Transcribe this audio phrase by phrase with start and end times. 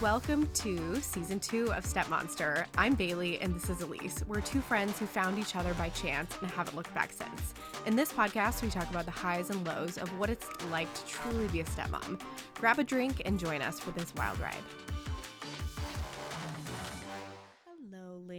[0.00, 2.66] Welcome to season two of Step Monster.
[2.76, 4.22] I'm Bailey and this is Elise.
[4.26, 7.54] We're two friends who found each other by chance and haven't looked back since.
[7.86, 11.06] In this podcast, we talk about the highs and lows of what it's like to
[11.06, 12.20] truly be a stepmom.
[12.60, 14.54] Grab a drink and join us for this wild ride.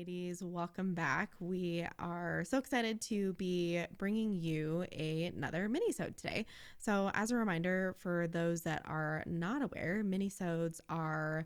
[0.00, 0.42] Ladies.
[0.42, 1.30] Welcome back.
[1.40, 6.46] We are so excited to be bringing you a, another mini-sode today.
[6.78, 11.44] So, as a reminder for those that are not aware, mini-sodes are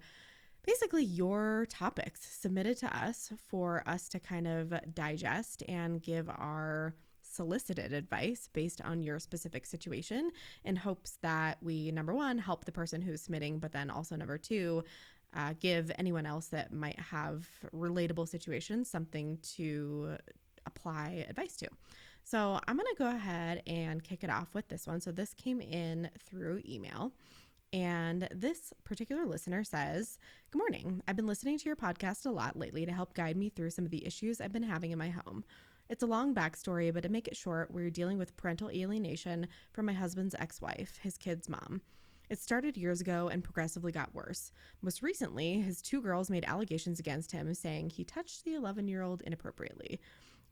[0.64, 6.94] basically your topics submitted to us for us to kind of digest and give our
[7.22, 10.30] solicited advice based on your specific situation
[10.64, 14.38] in hopes that we number one help the person who's submitting but then also number
[14.38, 14.84] two
[15.34, 20.16] uh, give anyone else that might have relatable situations something to
[20.66, 21.68] apply advice to.
[22.22, 25.00] So I'm going to go ahead and kick it off with this one.
[25.00, 27.12] So this came in through email.
[27.72, 30.18] And this particular listener says,
[30.52, 31.02] Good morning.
[31.08, 33.84] I've been listening to your podcast a lot lately to help guide me through some
[33.84, 35.44] of the issues I've been having in my home.
[35.90, 39.86] It's a long backstory, but to make it short, we're dealing with parental alienation from
[39.86, 41.82] my husband's ex wife, his kid's mom.
[42.30, 44.50] It started years ago and progressively got worse.
[44.82, 49.02] Most recently, his two girls made allegations against him saying he touched the 11 year
[49.02, 50.00] old inappropriately.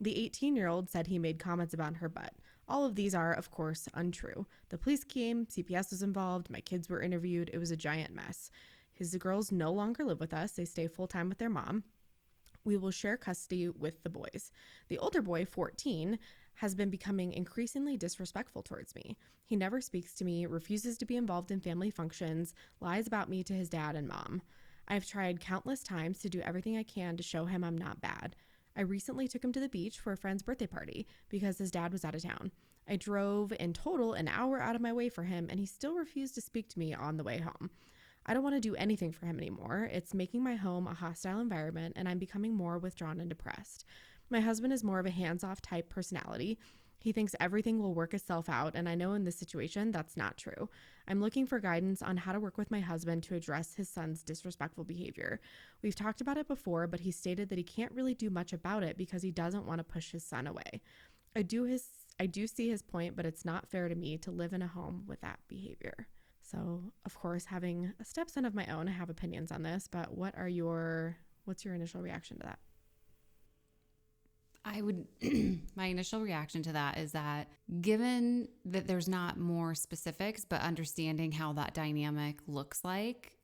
[0.01, 2.35] The 18 year old said he made comments about her butt.
[2.69, 4.47] All of these are, of course, untrue.
[4.69, 7.51] The police came, CPS was involved, my kids were interviewed.
[7.53, 8.51] It was a giant mess.
[8.93, 11.85] His girls no longer live with us, they stay full time with their mom.
[12.65, 14.53] We will share custody with the boys.
[14.89, 16.19] The older boy, 14,
[16.55, 19.17] has been becoming increasingly disrespectful towards me.
[19.45, 23.43] He never speaks to me, refuses to be involved in family functions, lies about me
[23.45, 24.43] to his dad and mom.
[24.89, 28.37] I've tried countless times to do everything I can to show him I'm not bad.
[28.77, 31.93] I recently took him to the beach for a friend's birthday party because his dad
[31.93, 32.53] was out of town.
[32.89, 35.95] I drove in total an hour out of my way for him, and he still
[35.95, 37.71] refused to speak to me on the way home.
[38.25, 39.89] I don't want to do anything for him anymore.
[39.93, 43.85] It's making my home a hostile environment, and I'm becoming more withdrawn and depressed.
[44.33, 46.59] My husband is more of a hands off type personality.
[46.99, 50.39] He thinks everything will work itself out, and I know in this situation that's not
[50.39, 50.71] true.
[51.07, 54.23] I'm looking for guidance on how to work with my husband to address his son's
[54.23, 55.39] disrespectful behavior.
[55.83, 58.83] We've talked about it before, but he stated that he can't really do much about
[58.85, 60.81] it because he doesn't want to push his son away.
[61.37, 61.85] I do his
[62.19, 64.67] I do see his point, but it's not fair to me to live in a
[64.67, 66.07] home with that behavior.
[66.41, 70.17] So, of course, having a stepson of my own, I have opinions on this, but
[70.17, 72.59] what are your what's your initial reaction to that?
[74.65, 75.07] I would,
[75.77, 77.49] my initial reaction to that is that
[77.81, 83.37] given that there's not more specifics, but understanding how that dynamic looks like,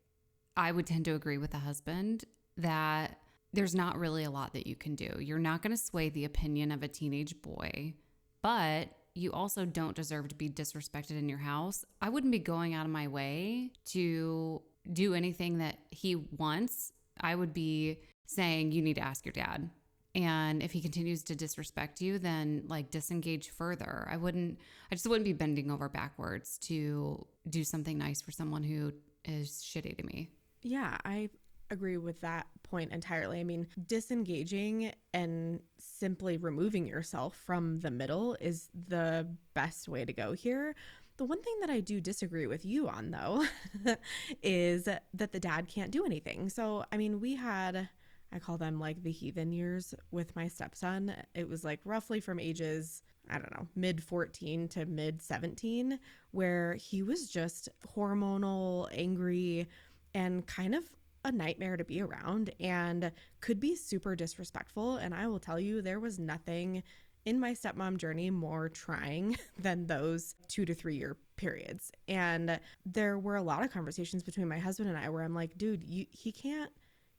[0.57, 2.25] I would tend to agree with the husband
[2.57, 3.19] that
[3.53, 5.11] there's not really a lot that you can do.
[5.19, 7.95] You're not going to sway the opinion of a teenage boy,
[8.43, 11.85] but you also don't deserve to be disrespected in your house.
[12.01, 14.63] I wouldn't be going out of my way to
[14.93, 16.93] do anything that he wants.
[17.21, 19.71] I would be saying, you need to ask your dad
[20.15, 24.09] and if he continues to disrespect you then like disengage further.
[24.11, 24.59] I wouldn't
[24.91, 28.93] i just wouldn't be bending over backwards to do something nice for someone who
[29.25, 30.31] is shitty to me.
[30.63, 31.31] Yeah i
[31.71, 33.41] agree with that point entirely.
[33.41, 40.13] I mean disengaging and simply removing yourself from the middle is the best way to
[40.13, 40.75] go here.
[41.19, 43.45] The one thing that I do disagree with you on, though,
[44.43, 46.49] is that the dad can't do anything.
[46.49, 47.89] So, I mean, we had
[48.33, 51.15] I call them like the heathen years with my stepson.
[51.35, 55.99] It was like roughly from ages, I don't know, mid 14 to mid 17,
[56.33, 59.67] where he was just hormonal, angry,
[60.15, 60.85] and kind of
[61.25, 64.97] a nightmare to be around and could be super disrespectful.
[64.97, 66.83] And I will tell you, there was nothing
[67.25, 71.93] in my stepmom journey more trying than those two to three year periods.
[72.09, 75.57] And there were a lot of conversations between my husband and I where I'm like,
[75.59, 76.71] dude, you, he can't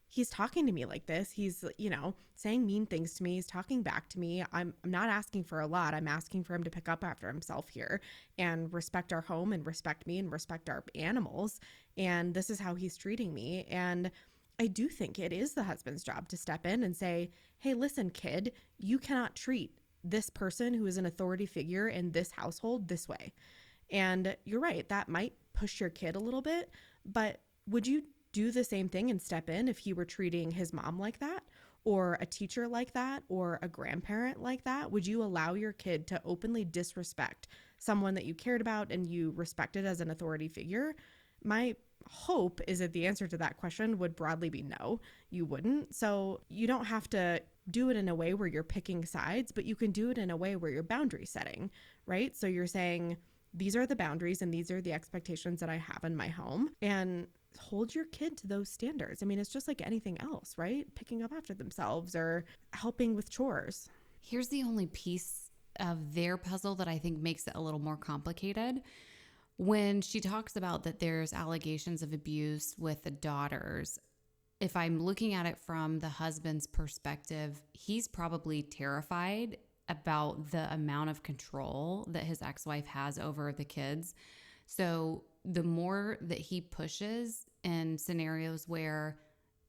[0.09, 1.31] he's talking to me like this.
[1.31, 3.35] He's, you know, saying mean things to me.
[3.35, 4.43] He's talking back to me.
[4.51, 5.93] I'm, I'm not asking for a lot.
[5.93, 8.01] I'm asking for him to pick up after himself here
[8.37, 11.59] and respect our home and respect me and respect our animals.
[11.95, 13.65] And this is how he's treating me.
[13.69, 14.09] And
[14.59, 17.29] I do think it is the husband's job to step in and say,
[17.59, 22.31] hey, listen, kid, you cannot treat this person who is an authority figure in this
[22.31, 23.31] household this way.
[23.91, 26.71] And you're right, that might push your kid a little bit,
[27.05, 30.73] but would you do the same thing and step in if he were treating his
[30.73, 31.43] mom like that
[31.85, 34.91] or a teacher like that or a grandparent like that?
[34.91, 37.47] Would you allow your kid to openly disrespect
[37.77, 40.95] someone that you cared about and you respected as an authority figure?
[41.43, 41.75] My
[42.07, 44.99] hope is that the answer to that question would broadly be no,
[45.29, 45.95] you wouldn't.
[45.95, 49.65] So you don't have to do it in a way where you're picking sides, but
[49.65, 51.69] you can do it in a way where you're boundary setting,
[52.05, 52.35] right?
[52.35, 53.17] So you're saying,
[53.53, 56.69] these are the boundaries and these are the expectations that I have in my home.
[56.81, 57.27] And
[57.57, 59.23] hold your kid to those standards.
[59.23, 60.85] I mean, it's just like anything else, right?
[60.95, 63.87] Picking up after themselves or helping with chores.
[64.21, 65.49] Here's the only piece
[65.79, 68.81] of their puzzle that I think makes it a little more complicated.
[69.57, 73.99] When she talks about that there's allegations of abuse with the daughters,
[74.59, 79.57] if I'm looking at it from the husband's perspective, he's probably terrified
[79.87, 84.13] about the amount of control that his ex wife has over the kids.
[84.69, 89.17] So the more that he pushes in scenarios where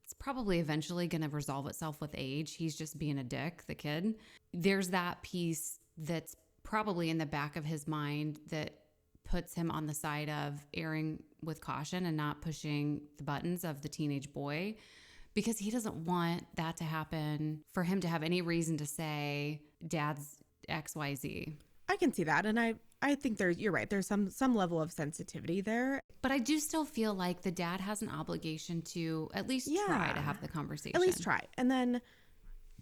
[0.03, 3.73] it's probably eventually going to resolve itself with age, he's just being a dick, the
[3.73, 4.13] kid.
[4.53, 8.75] There's that piece that's probably in the back of his mind that
[9.23, 13.81] puts him on the side of erring with caution and not pushing the buttons of
[13.81, 14.75] the teenage boy
[15.33, 19.63] because he doesn't want that to happen for him to have any reason to say
[19.87, 20.37] dad's
[20.69, 21.55] XYZ.
[21.89, 23.89] I can see that and I I think there's you're right.
[23.89, 26.01] There's some some level of sensitivity there.
[26.21, 29.85] But I do still feel like the dad has an obligation to at least yeah,
[29.85, 30.95] try to have the conversation.
[30.95, 31.41] At least try.
[31.57, 32.01] And then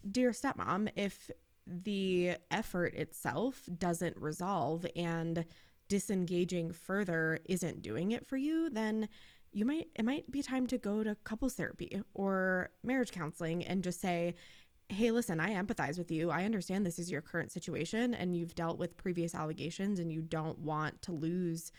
[0.10, 1.32] dear stepmom, if
[1.66, 5.46] the effort itself doesn't resolve and
[5.88, 9.08] disengaging further isn't doing it for you, then
[9.52, 13.84] you might it might be time to go to couples therapy or marriage counseling and
[13.84, 14.36] just say
[14.90, 16.32] hey, listen, I empathize with you.
[16.32, 20.22] I understand this is your current situation and you've dealt with previous allegations and you
[20.22, 21.72] don't want to lose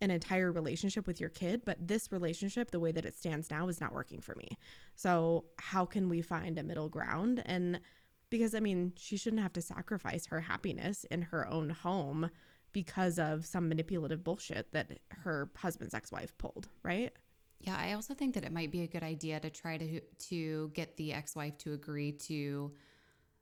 [0.00, 3.68] an entire relationship with your kid, but this relationship, the way that it stands now,
[3.68, 4.56] is not working for me.
[4.94, 7.42] So, how can we find a middle ground?
[7.46, 7.80] And
[8.30, 12.30] because, I mean, she shouldn't have to sacrifice her happiness in her own home
[12.72, 17.12] because of some manipulative bullshit that her husband's ex wife pulled, right?
[17.64, 20.70] Yeah, I also think that it might be a good idea to try to to
[20.74, 22.72] get the ex-wife to agree to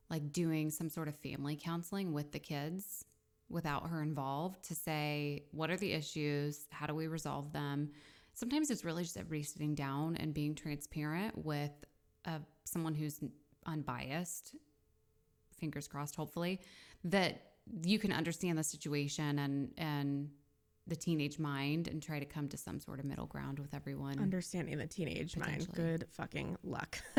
[0.09, 3.03] like doing some sort of family counseling with the kids
[3.49, 7.91] without her involved to say what are the issues, how do we resolve them?
[8.33, 11.71] Sometimes it's really just everybody sitting down and being transparent with
[12.25, 13.19] uh, someone who's
[13.65, 14.55] unbiased,
[15.59, 16.61] fingers crossed, hopefully,
[17.03, 17.41] that
[17.85, 20.29] you can understand the situation and and
[20.87, 24.19] the teenage mind and try to come to some sort of middle ground with everyone.
[24.19, 25.67] Understanding the teenage mind.
[25.73, 26.97] Good fucking luck.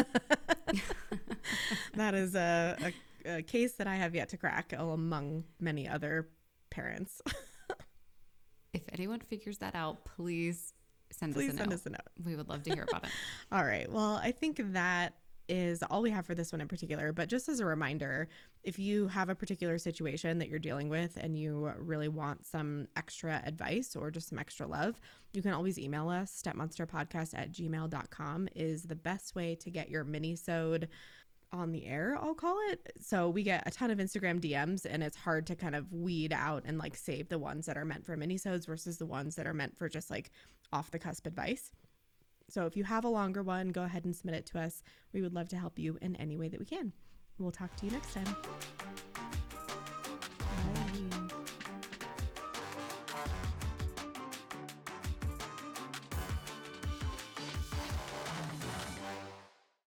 [1.94, 2.76] that is a,
[3.24, 6.28] a, a, case that I have yet to crack among many other
[6.70, 7.22] parents.
[8.74, 10.74] if anyone figures that out, please
[11.10, 11.74] send please us a send note.
[11.74, 12.00] us a note.
[12.24, 13.10] We would love to hear about it.
[13.52, 13.90] All right.
[13.90, 15.14] Well, I think that
[15.48, 17.12] is all we have for this one in particular.
[17.12, 18.28] But just as a reminder,
[18.62, 22.88] if you have a particular situation that you're dealing with and you really want some
[22.96, 25.00] extra advice or just some extra love,
[25.32, 26.42] you can always email us.
[26.44, 30.88] Stepmonsterpodcast at gmail.com is the best way to get your mini-sode
[31.52, 32.92] on the air, I'll call it.
[33.00, 36.32] So we get a ton of Instagram DMs and it's hard to kind of weed
[36.32, 39.46] out and like save the ones that are meant for mini-sodes versus the ones that
[39.46, 40.30] are meant for just like
[40.72, 41.70] off the cusp advice.
[42.54, 44.84] So if you have a longer one, go ahead and submit it to us.
[45.12, 46.92] We would love to help you in any way that we can.
[47.36, 48.36] We'll talk to you next time.